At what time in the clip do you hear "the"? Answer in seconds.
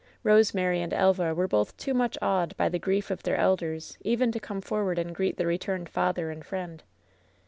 2.69-2.79, 5.37-5.45